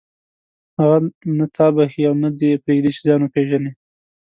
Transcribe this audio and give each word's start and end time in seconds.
هغه 0.79 0.97
نه 1.37 1.45
تا 1.55 1.65
بخښي 1.75 2.01
او 2.09 2.15
نه 2.23 2.29
دې 2.39 2.51
پرېږدي 2.63 2.89
چې 2.95 3.01
ځان 3.07 3.21
وپېژنې. 3.23 3.71